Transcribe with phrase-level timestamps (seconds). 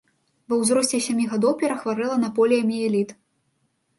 [0.51, 3.09] Ва ўзросце сямі гадоў перахварэла на поліяміэліт.